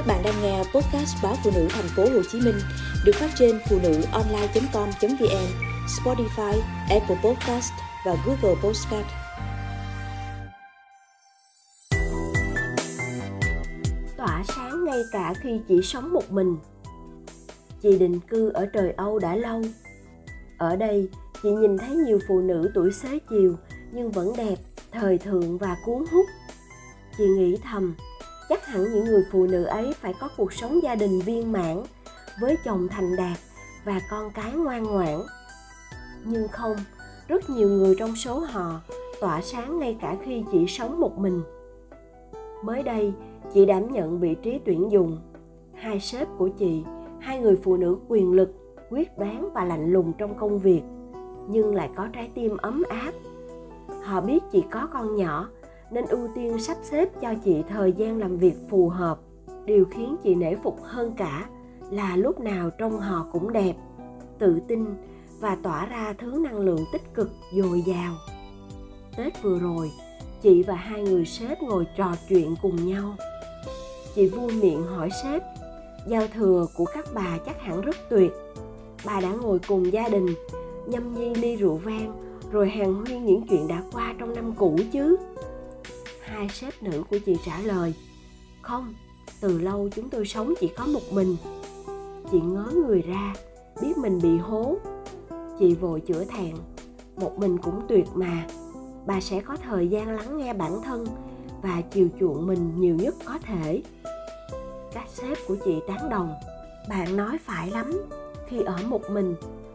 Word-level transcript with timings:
Các 0.00 0.06
bạn 0.06 0.22
đang 0.24 0.42
nghe 0.42 0.58
podcast 0.58 1.16
báo 1.22 1.36
phụ 1.44 1.50
nữ 1.54 1.68
thành 1.70 1.88
phố 1.96 2.02
Hồ 2.02 2.22
Chí 2.32 2.40
Minh 2.40 2.54
được 3.04 3.12
phát 3.14 3.30
trên 3.38 3.60
phụ 3.68 3.78
nữ 3.82 4.02
online.com.vn, 4.12 5.46
Spotify, 5.86 6.60
Apple 6.90 7.16
Podcast 7.24 7.72
và 8.06 8.16
Google 8.26 8.60
Podcast. 8.62 9.06
Tỏa 14.16 14.44
sáng 14.48 14.84
ngay 14.84 14.98
cả 15.12 15.34
khi 15.40 15.60
chỉ 15.68 15.82
sống 15.82 16.12
một 16.12 16.32
mình. 16.32 16.56
Chị 17.82 17.98
định 17.98 18.20
cư 18.20 18.50
ở 18.50 18.66
trời 18.66 18.92
Âu 18.96 19.18
đã 19.18 19.36
lâu. 19.36 19.62
Ở 20.58 20.76
đây, 20.76 21.08
chị 21.42 21.50
nhìn 21.50 21.78
thấy 21.78 21.96
nhiều 21.96 22.18
phụ 22.28 22.40
nữ 22.40 22.70
tuổi 22.74 22.92
xế 22.92 23.18
chiều 23.30 23.56
nhưng 23.92 24.10
vẫn 24.10 24.32
đẹp, 24.36 24.56
thời 24.92 25.18
thượng 25.18 25.58
và 25.58 25.76
cuốn 25.86 26.04
hút. 26.12 26.26
Chị 27.18 27.24
nghĩ 27.24 27.56
thầm, 27.62 27.94
chắc 28.50 28.66
hẳn 28.66 28.82
những 28.82 29.04
người 29.04 29.24
phụ 29.32 29.46
nữ 29.46 29.64
ấy 29.64 29.92
phải 30.00 30.14
có 30.20 30.28
cuộc 30.36 30.52
sống 30.52 30.82
gia 30.82 30.94
đình 30.94 31.20
viên 31.20 31.52
mãn, 31.52 31.82
với 32.40 32.56
chồng 32.64 32.88
thành 32.90 33.16
đạt 33.16 33.38
và 33.84 34.00
con 34.10 34.30
cái 34.34 34.52
ngoan 34.52 34.82
ngoãn. 34.82 35.20
Nhưng 36.24 36.48
không, 36.48 36.76
rất 37.28 37.50
nhiều 37.50 37.68
người 37.68 37.94
trong 37.98 38.16
số 38.16 38.38
họ 38.38 38.80
tỏa 39.20 39.42
sáng 39.42 39.78
ngay 39.78 39.96
cả 40.00 40.16
khi 40.24 40.44
chỉ 40.52 40.66
sống 40.66 41.00
một 41.00 41.18
mình. 41.18 41.42
Mới 42.64 42.82
đây, 42.82 43.12
chị 43.54 43.66
đảm 43.66 43.92
nhận 43.92 44.20
vị 44.20 44.34
trí 44.42 44.60
tuyển 44.64 44.92
dụng. 44.92 45.18
Hai 45.74 46.00
sếp 46.00 46.28
của 46.38 46.48
chị, 46.48 46.84
hai 47.20 47.38
người 47.38 47.56
phụ 47.56 47.76
nữ 47.76 47.96
quyền 48.08 48.32
lực, 48.32 48.50
quyết 48.90 49.18
đoán 49.18 49.50
và 49.54 49.64
lạnh 49.64 49.92
lùng 49.92 50.12
trong 50.18 50.38
công 50.38 50.58
việc, 50.58 50.82
nhưng 51.48 51.74
lại 51.74 51.90
có 51.96 52.08
trái 52.12 52.30
tim 52.34 52.56
ấm 52.56 52.82
áp. 52.88 53.12
Họ 54.02 54.20
biết 54.20 54.42
chị 54.52 54.64
có 54.70 54.88
con 54.92 55.16
nhỏ 55.16 55.48
nên 55.90 56.06
ưu 56.06 56.28
tiên 56.34 56.58
sắp 56.58 56.76
xếp 56.82 57.08
cho 57.20 57.34
chị 57.44 57.62
thời 57.68 57.92
gian 57.92 58.18
làm 58.18 58.36
việc 58.36 58.54
phù 58.68 58.88
hợp. 58.88 59.20
Điều 59.64 59.84
khiến 59.84 60.16
chị 60.22 60.34
nể 60.34 60.54
phục 60.54 60.78
hơn 60.82 61.12
cả 61.16 61.48
là 61.90 62.16
lúc 62.16 62.40
nào 62.40 62.70
trông 62.70 63.00
họ 63.00 63.26
cũng 63.32 63.52
đẹp, 63.52 63.74
tự 64.38 64.60
tin 64.68 64.86
và 65.40 65.56
tỏa 65.62 65.86
ra 65.86 66.14
thứ 66.18 66.40
năng 66.44 66.58
lượng 66.58 66.84
tích 66.92 67.14
cực 67.14 67.30
dồi 67.52 67.82
dào. 67.86 68.14
Tết 69.16 69.42
vừa 69.42 69.58
rồi, 69.58 69.90
chị 70.42 70.62
và 70.62 70.74
hai 70.74 71.02
người 71.02 71.24
sếp 71.24 71.62
ngồi 71.62 71.86
trò 71.96 72.14
chuyện 72.28 72.54
cùng 72.62 72.86
nhau. 72.86 73.14
Chị 74.14 74.28
vui 74.28 74.52
miệng 74.62 74.82
hỏi 74.82 75.08
sếp, 75.22 75.42
giao 76.06 76.26
thừa 76.34 76.66
của 76.76 76.84
các 76.84 77.04
bà 77.14 77.38
chắc 77.46 77.60
hẳn 77.60 77.80
rất 77.80 77.96
tuyệt. 78.10 78.32
Bà 79.06 79.20
đã 79.20 79.32
ngồi 79.32 79.58
cùng 79.68 79.92
gia 79.92 80.08
đình, 80.08 80.26
nhâm 80.86 81.14
nhi 81.14 81.34
ly 81.34 81.56
rượu 81.56 81.74
vang, 81.74 82.12
rồi 82.52 82.68
hàng 82.68 82.94
huyên 82.94 83.24
những 83.24 83.46
chuyện 83.50 83.68
đã 83.68 83.82
qua 83.92 84.14
trong 84.18 84.34
năm 84.34 84.52
cũ 84.56 84.76
chứ? 84.92 85.16
Hai 86.30 86.48
sếp 86.48 86.82
nữ 86.82 87.02
của 87.10 87.18
chị 87.26 87.36
trả 87.44 87.60
lời, 87.60 87.94
không, 88.62 88.94
từ 89.40 89.58
lâu 89.58 89.88
chúng 89.96 90.10
tôi 90.10 90.26
sống 90.26 90.54
chỉ 90.60 90.68
có 90.76 90.86
một 90.86 91.12
mình. 91.12 91.36
Chị 92.32 92.40
ngớ 92.40 92.72
người 92.86 93.02
ra, 93.02 93.34
biết 93.82 93.98
mình 93.98 94.18
bị 94.22 94.38
hố. 94.38 94.76
Chị 95.58 95.74
vội 95.74 96.00
chữa 96.00 96.24
thẹn, 96.24 96.54
một 97.16 97.38
mình 97.38 97.58
cũng 97.58 97.80
tuyệt 97.88 98.04
mà. 98.14 98.46
Bà 99.06 99.20
sẽ 99.20 99.40
có 99.40 99.56
thời 99.56 99.88
gian 99.88 100.16
lắng 100.16 100.38
nghe 100.38 100.54
bản 100.54 100.82
thân 100.82 101.06
và 101.62 101.82
chiều 101.90 102.08
chuộng 102.20 102.46
mình 102.46 102.72
nhiều 102.76 102.94
nhất 102.94 103.14
có 103.24 103.38
thể. 103.42 103.82
Các 104.92 105.06
sếp 105.08 105.38
của 105.48 105.56
chị 105.64 105.74
tán 105.88 106.08
đồng, 106.10 106.34
bạn 106.88 107.16
nói 107.16 107.38
phải 107.44 107.70
lắm. 107.70 107.92
Khi 108.48 108.60
ở 108.60 108.78
một 108.88 109.02
mình, 109.10 109.34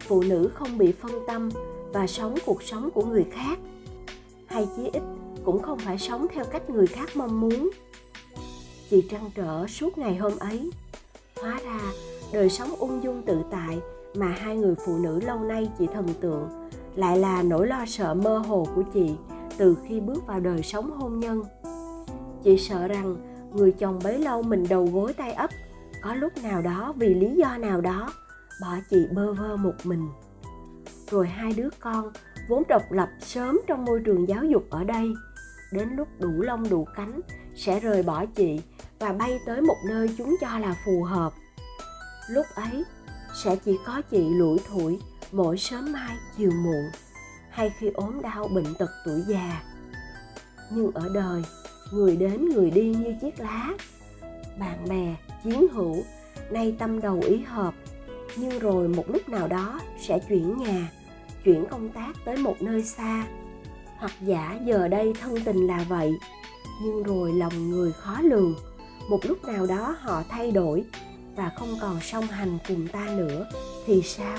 phụ 0.00 0.22
nữ 0.22 0.50
không 0.54 0.78
bị 0.78 0.92
phân 0.92 1.12
tâm 1.26 1.50
và 1.92 2.06
sống 2.06 2.34
cuộc 2.46 2.62
sống 2.62 2.90
của 2.94 3.04
người 3.04 3.26
khác. 3.32 3.58
Hay 4.46 4.68
chí 4.76 4.90
ít 4.92 5.02
cũng 5.46 5.62
không 5.62 5.78
phải 5.78 5.98
sống 5.98 6.26
theo 6.34 6.44
cách 6.44 6.70
người 6.70 6.86
khác 6.86 7.08
mong 7.16 7.40
muốn. 7.40 7.70
Chị 8.90 9.06
trăn 9.10 9.30
trở 9.34 9.66
suốt 9.66 9.98
ngày 9.98 10.16
hôm 10.16 10.32
ấy. 10.38 10.70
Hóa 11.40 11.60
ra, 11.64 11.80
đời 12.32 12.48
sống 12.48 12.70
ung 12.78 13.02
dung 13.04 13.22
tự 13.22 13.42
tại 13.50 13.80
mà 14.14 14.26
hai 14.26 14.56
người 14.56 14.74
phụ 14.86 14.98
nữ 14.98 15.20
lâu 15.20 15.40
nay 15.40 15.70
chị 15.78 15.86
thần 15.94 16.06
tượng 16.20 16.48
lại 16.94 17.18
là 17.18 17.42
nỗi 17.42 17.66
lo 17.66 17.84
sợ 17.86 18.14
mơ 18.14 18.38
hồ 18.38 18.66
của 18.74 18.82
chị 18.94 19.14
từ 19.56 19.76
khi 19.88 20.00
bước 20.00 20.26
vào 20.26 20.40
đời 20.40 20.62
sống 20.62 20.90
hôn 20.90 21.20
nhân. 21.20 21.42
Chị 22.44 22.58
sợ 22.58 22.88
rằng 22.88 23.16
người 23.54 23.72
chồng 23.72 23.98
bấy 24.04 24.18
lâu 24.18 24.42
mình 24.42 24.64
đầu 24.68 24.88
gối 24.92 25.12
tay 25.12 25.32
ấp, 25.32 25.50
có 26.02 26.14
lúc 26.14 26.32
nào 26.42 26.62
đó, 26.62 26.94
vì 26.96 27.14
lý 27.14 27.34
do 27.36 27.56
nào 27.56 27.80
đó, 27.80 28.12
bỏ 28.60 28.74
chị 28.90 29.06
bơ 29.12 29.32
vơ 29.32 29.56
một 29.56 29.74
mình. 29.84 30.08
Rồi 31.10 31.26
hai 31.26 31.52
đứa 31.56 31.68
con 31.80 32.12
vốn 32.48 32.62
độc 32.68 32.92
lập 32.92 33.08
sớm 33.20 33.60
trong 33.66 33.84
môi 33.84 34.00
trường 34.04 34.28
giáo 34.28 34.44
dục 34.44 34.62
ở 34.70 34.84
đây 34.84 35.08
đến 35.72 35.88
lúc 35.96 36.08
đủ 36.18 36.40
lông 36.40 36.68
đủ 36.68 36.86
cánh, 36.96 37.20
sẽ 37.54 37.80
rời 37.80 38.02
bỏ 38.02 38.24
chị 38.26 38.60
và 38.98 39.12
bay 39.12 39.38
tới 39.46 39.60
một 39.60 39.76
nơi 39.88 40.10
chúng 40.18 40.36
cho 40.40 40.58
là 40.58 40.76
phù 40.86 41.02
hợp. 41.02 41.32
Lúc 42.30 42.46
ấy, 42.54 42.84
sẽ 43.44 43.56
chỉ 43.64 43.78
có 43.86 44.02
chị 44.10 44.30
lủi 44.30 44.58
thủi 44.68 44.98
mỗi 45.32 45.58
sớm 45.58 45.92
mai 45.92 46.16
chiều 46.36 46.50
muộn, 46.50 46.90
hay 47.50 47.72
khi 47.78 47.90
ốm 47.94 48.22
đau 48.22 48.48
bệnh 48.48 48.74
tật 48.78 48.90
tuổi 49.04 49.20
già. 49.26 49.62
Nhưng 50.70 50.92
ở 50.92 51.08
đời, 51.14 51.42
người 51.92 52.16
đến 52.16 52.48
người 52.48 52.70
đi 52.70 52.94
như 52.94 53.14
chiếc 53.20 53.40
lá. 53.40 53.72
Bạn 54.58 54.88
bè, 54.88 55.14
chiến 55.44 55.66
hữu, 55.72 55.96
nay 56.50 56.76
tâm 56.78 57.00
đầu 57.00 57.20
ý 57.26 57.38
hợp. 57.38 57.74
Nhưng 58.36 58.58
rồi 58.58 58.88
một 58.88 59.04
lúc 59.08 59.28
nào 59.28 59.48
đó 59.48 59.80
sẽ 60.00 60.18
chuyển 60.28 60.56
nhà, 60.56 60.92
chuyển 61.44 61.64
công 61.70 61.88
tác 61.88 62.12
tới 62.24 62.36
một 62.36 62.56
nơi 62.60 62.82
xa 62.82 63.26
hoặc 63.98 64.12
giả 64.20 64.58
giờ 64.64 64.88
đây 64.88 65.12
thân 65.20 65.34
tình 65.44 65.66
là 65.66 65.84
vậy. 65.88 66.12
Nhưng 66.82 67.02
rồi 67.02 67.32
lòng 67.32 67.70
người 67.70 67.92
khó 67.92 68.20
lường. 68.22 68.54
Một 69.08 69.18
lúc 69.22 69.44
nào 69.44 69.66
đó 69.66 69.96
họ 70.00 70.22
thay 70.28 70.50
đổi 70.50 70.84
và 71.36 71.52
không 71.56 71.76
còn 71.80 72.00
song 72.00 72.24
hành 72.24 72.58
cùng 72.68 72.88
ta 72.88 73.08
nữa, 73.16 73.46
thì 73.86 74.02
sao? 74.02 74.38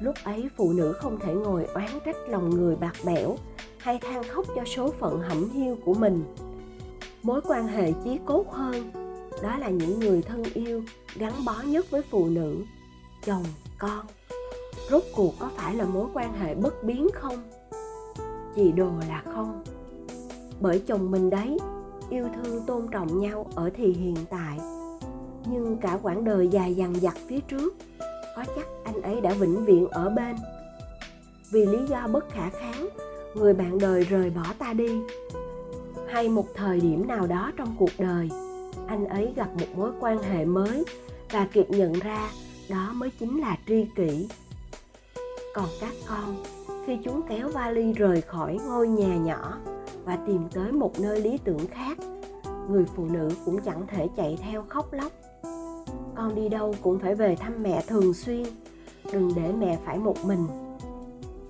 Lúc 0.00 0.14
ấy 0.24 0.48
phụ 0.56 0.72
nữ 0.72 0.92
không 0.92 1.18
thể 1.20 1.34
ngồi 1.34 1.64
oán 1.64 1.90
trách 2.04 2.16
lòng 2.28 2.50
người 2.50 2.76
bạc 2.76 2.94
bẽo 3.04 3.36
hay 3.78 3.98
than 3.98 4.22
khóc 4.28 4.46
cho 4.56 4.64
số 4.64 4.92
phận 4.98 5.20
hẩm 5.20 5.50
hiu 5.50 5.76
của 5.84 5.94
mình. 5.94 6.24
Mối 7.22 7.40
quan 7.44 7.66
hệ 7.66 7.92
chí 8.04 8.18
cốt 8.26 8.52
hơn, 8.52 8.90
đó 9.42 9.56
là 9.58 9.68
những 9.68 10.00
người 10.00 10.22
thân 10.22 10.42
yêu 10.54 10.82
gắn 11.16 11.32
bó 11.44 11.62
nhất 11.64 11.90
với 11.90 12.02
phụ 12.10 12.26
nữ, 12.26 12.56
chồng, 13.24 13.44
con. 13.78 14.06
Rốt 14.90 15.02
cuộc 15.14 15.34
có 15.38 15.50
phải 15.56 15.74
là 15.74 15.84
mối 15.84 16.06
quan 16.14 16.32
hệ 16.32 16.54
bất 16.54 16.84
biến 16.84 17.08
không? 17.14 17.42
Chị 18.56 18.72
đồ 18.72 18.90
là 19.08 19.22
không 19.34 19.62
bởi 20.60 20.82
chồng 20.86 21.10
mình 21.10 21.30
đấy, 21.30 21.58
yêu 22.10 22.28
thương 22.34 22.62
tôn 22.66 22.88
trọng 22.90 23.20
nhau 23.20 23.46
ở 23.54 23.70
thì 23.76 23.92
hiện 23.92 24.16
tại. 24.30 24.58
Nhưng 25.46 25.76
cả 25.76 25.98
quãng 26.02 26.24
đời 26.24 26.48
dài 26.48 26.74
dằng 26.74 26.94
dặc 26.94 27.16
phía 27.28 27.40
trước, 27.40 27.74
có 28.36 28.44
chắc 28.56 28.66
anh 28.84 29.02
ấy 29.02 29.20
đã 29.20 29.32
vĩnh 29.32 29.64
viễn 29.64 29.88
ở 29.88 30.10
bên. 30.10 30.36
Vì 31.50 31.66
lý 31.66 31.78
do 31.88 32.08
bất 32.12 32.30
khả 32.30 32.50
kháng, 32.50 32.88
người 33.34 33.54
bạn 33.54 33.78
đời 33.78 34.04
rời 34.04 34.30
bỏ 34.30 34.44
ta 34.58 34.72
đi. 34.72 35.00
Hay 36.08 36.28
một 36.28 36.46
thời 36.54 36.80
điểm 36.80 37.06
nào 37.06 37.26
đó 37.26 37.52
trong 37.56 37.76
cuộc 37.78 37.90
đời, 37.98 38.28
anh 38.86 39.04
ấy 39.04 39.32
gặp 39.36 39.48
một 39.58 39.66
mối 39.76 39.90
quan 40.00 40.18
hệ 40.18 40.44
mới 40.44 40.84
và 41.30 41.48
kịp 41.52 41.66
nhận 41.70 41.92
ra 41.92 42.30
đó 42.70 42.92
mới 42.94 43.10
chính 43.20 43.40
là 43.40 43.56
tri 43.66 43.86
kỷ. 43.96 44.28
Còn 45.54 45.68
các 45.80 45.92
con 46.08 46.36
khi 46.86 46.98
chúng 47.04 47.22
kéo 47.28 47.48
vali 47.48 47.92
rời 47.92 48.20
khỏi 48.20 48.58
ngôi 48.66 48.88
nhà 48.88 49.16
nhỏ 49.16 49.58
và 50.04 50.18
tìm 50.26 50.48
tới 50.54 50.72
một 50.72 51.00
nơi 51.00 51.20
lý 51.20 51.38
tưởng 51.44 51.66
khác, 51.66 51.98
người 52.68 52.84
phụ 52.96 53.04
nữ 53.04 53.28
cũng 53.44 53.60
chẳng 53.60 53.86
thể 53.86 54.08
chạy 54.16 54.38
theo 54.42 54.64
khóc 54.68 54.92
lóc. 54.92 55.12
Con 56.14 56.34
đi 56.34 56.48
đâu 56.48 56.74
cũng 56.82 56.98
phải 56.98 57.14
về 57.14 57.36
thăm 57.36 57.62
mẹ 57.62 57.84
thường 57.86 58.14
xuyên, 58.14 58.42
đừng 59.12 59.32
để 59.36 59.52
mẹ 59.52 59.78
phải 59.84 59.98
một 59.98 60.24
mình. 60.24 60.46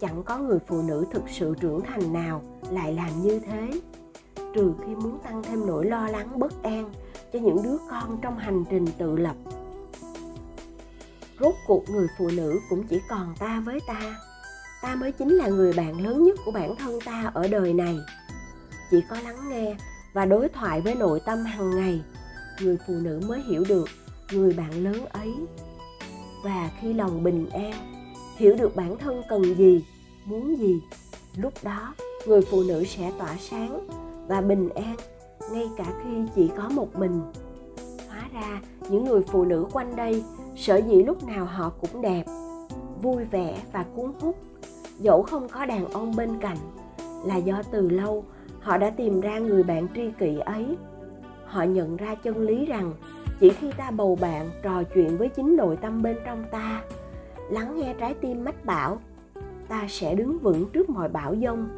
Chẳng 0.00 0.22
có 0.22 0.38
người 0.38 0.58
phụ 0.66 0.82
nữ 0.82 1.06
thực 1.12 1.22
sự 1.28 1.54
trưởng 1.60 1.80
thành 1.80 2.12
nào 2.12 2.42
lại 2.70 2.92
làm 2.92 3.22
như 3.22 3.40
thế, 3.40 3.70
trừ 4.54 4.72
khi 4.86 4.94
muốn 4.94 5.18
tăng 5.18 5.42
thêm 5.42 5.66
nỗi 5.66 5.86
lo 5.86 6.08
lắng 6.08 6.38
bất 6.38 6.62
an 6.62 6.90
cho 7.32 7.38
những 7.38 7.62
đứa 7.62 7.76
con 7.90 8.18
trong 8.22 8.38
hành 8.38 8.64
trình 8.70 8.84
tự 8.98 9.16
lập. 9.16 9.36
Rốt 11.40 11.54
cuộc 11.66 11.82
người 11.90 12.06
phụ 12.18 12.28
nữ 12.36 12.60
cũng 12.70 12.82
chỉ 12.88 13.00
còn 13.08 13.34
ta 13.38 13.62
với 13.64 13.80
ta 13.86 14.16
ta 14.82 14.94
mới 14.94 15.12
chính 15.12 15.34
là 15.34 15.48
người 15.48 15.72
bạn 15.72 16.04
lớn 16.04 16.24
nhất 16.24 16.38
của 16.44 16.50
bản 16.50 16.76
thân 16.76 16.98
ta 17.04 17.30
ở 17.34 17.48
đời 17.48 17.72
này. 17.72 17.98
Chỉ 18.90 19.00
có 19.10 19.16
lắng 19.24 19.48
nghe 19.50 19.76
và 20.12 20.24
đối 20.24 20.48
thoại 20.48 20.80
với 20.80 20.94
nội 20.94 21.20
tâm 21.26 21.44
hàng 21.44 21.76
ngày. 21.76 22.02
Người 22.60 22.78
phụ 22.86 22.94
nữ 22.94 23.20
mới 23.28 23.42
hiểu 23.42 23.64
được 23.68 23.88
người 24.32 24.52
bạn 24.52 24.84
lớn 24.84 25.06
ấy. 25.06 25.34
Và 26.44 26.70
khi 26.80 26.92
lòng 26.92 27.24
bình 27.24 27.50
an, 27.50 27.72
hiểu 28.36 28.56
được 28.56 28.76
bản 28.76 28.98
thân 28.98 29.22
cần 29.28 29.54
gì, 29.54 29.84
muốn 30.24 30.58
gì, 30.58 30.80
lúc 31.36 31.52
đó 31.62 31.94
người 32.26 32.40
phụ 32.42 32.62
nữ 32.62 32.84
sẽ 32.84 33.12
tỏa 33.18 33.36
sáng 33.50 33.88
và 34.28 34.40
bình 34.40 34.68
an 34.68 34.96
ngay 35.52 35.68
cả 35.76 35.84
khi 36.04 36.10
chỉ 36.34 36.50
có 36.56 36.68
một 36.68 36.96
mình. 36.96 37.20
Hóa 38.08 38.28
ra, 38.34 38.60
những 38.90 39.04
người 39.04 39.22
phụ 39.22 39.44
nữ 39.44 39.66
quanh 39.72 39.96
đây 39.96 40.24
sở 40.56 40.76
dĩ 40.76 41.02
lúc 41.02 41.24
nào 41.24 41.44
họ 41.44 41.72
cũng 41.80 42.02
đẹp 42.02 42.24
vui 43.02 43.24
vẻ 43.24 43.62
và 43.72 43.84
cuốn 43.94 44.12
hút. 44.20 44.36
Dẫu 44.98 45.22
không 45.22 45.48
có 45.48 45.66
đàn 45.66 45.88
ông 45.92 46.16
bên 46.16 46.38
cạnh, 46.40 46.56
là 47.24 47.36
do 47.36 47.62
từ 47.70 47.88
lâu 47.88 48.24
họ 48.60 48.78
đã 48.78 48.90
tìm 48.90 49.20
ra 49.20 49.38
người 49.38 49.62
bạn 49.62 49.86
tri 49.94 50.10
kỷ 50.18 50.38
ấy. 50.38 50.76
Họ 51.46 51.62
nhận 51.62 51.96
ra 51.96 52.14
chân 52.14 52.38
lý 52.38 52.66
rằng 52.66 52.92
chỉ 53.40 53.50
khi 53.50 53.70
ta 53.76 53.90
bầu 53.90 54.18
bạn 54.20 54.50
trò 54.62 54.82
chuyện 54.82 55.16
với 55.16 55.28
chính 55.28 55.56
nội 55.56 55.76
tâm 55.76 56.02
bên 56.02 56.16
trong 56.24 56.44
ta, 56.50 56.82
lắng 57.50 57.76
nghe 57.76 57.94
trái 58.00 58.14
tim 58.14 58.44
mách 58.44 58.64
bảo, 58.64 58.98
ta 59.68 59.86
sẽ 59.88 60.14
đứng 60.14 60.38
vững 60.38 60.66
trước 60.72 60.90
mọi 60.90 61.08
bão 61.08 61.34
dông 61.42 61.68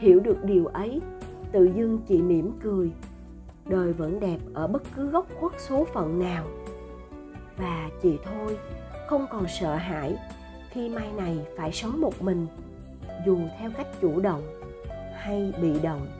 hiểu 0.00 0.20
được 0.20 0.44
điều 0.44 0.66
ấy, 0.66 1.00
tự 1.52 1.70
dưng 1.76 1.98
chị 2.08 2.22
mỉm 2.22 2.52
cười. 2.62 2.90
Đời 3.66 3.92
vẫn 3.92 4.20
đẹp 4.20 4.38
ở 4.54 4.66
bất 4.66 4.82
cứ 4.96 5.06
góc 5.06 5.26
khuất 5.40 5.52
số 5.58 5.86
phận 5.92 6.18
nào. 6.18 6.44
Và 7.56 7.90
chị 8.02 8.18
thôi 8.24 8.58
không 9.10 9.26
còn 9.30 9.48
sợ 9.48 9.74
hãi 9.74 10.16
khi 10.70 10.88
mai 10.88 11.12
này 11.12 11.38
phải 11.56 11.72
sống 11.72 12.00
một 12.00 12.22
mình, 12.22 12.46
dù 13.26 13.38
theo 13.58 13.70
cách 13.76 13.86
chủ 14.00 14.20
động 14.20 14.42
hay 15.14 15.52
bị 15.62 15.80
động. 15.82 16.19